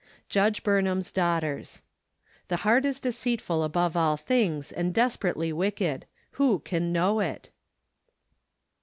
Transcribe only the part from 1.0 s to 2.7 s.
Daughters." The